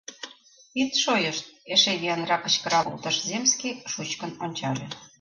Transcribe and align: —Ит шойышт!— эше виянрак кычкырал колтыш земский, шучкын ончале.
—Ит 0.81 0.91
шойышт!— 1.01 1.45
эше 1.73 1.93
виянрак 2.01 2.41
кычкырал 2.43 2.83
колтыш 2.87 3.15
земский, 3.29 3.75
шучкын 3.91 4.31
ончале. 4.43 4.85